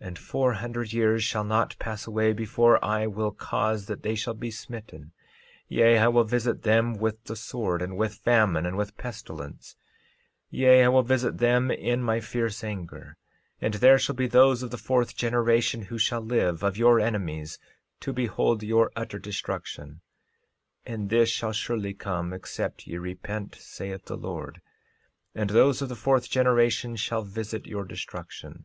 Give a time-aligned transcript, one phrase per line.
[0.00, 4.16] 13:9 And four hundred years shall not pass away before I will cause that they
[4.16, 5.12] shall be smitten;
[5.68, 9.76] yea, I will visit them with the sword and with famine and with pestilence.
[10.46, 13.16] 13:10 Yea, I will visit them in my fierce anger,
[13.60, 17.60] and there shall be those of the fourth generation who shall live, of your enemies,
[18.00, 20.00] to behold your utter destruction;
[20.84, 24.60] and this shall surely come except ye repent, saith the Lord;
[25.32, 28.64] and those of the fourth generation shall visit your destruction.